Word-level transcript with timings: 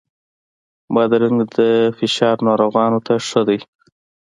بادرنګ 0.93 1.39
د 1.55 1.57
فشار 1.97 2.35
ناروغانو 2.47 2.99
ته 3.05 3.13
ښه 3.27 3.41
دی. 3.47 3.59